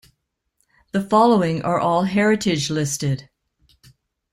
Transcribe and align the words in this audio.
The 0.93 1.01
following 1.03 1.61
are 1.61 1.79
all 1.79 2.05
heritage-listed. 2.05 3.29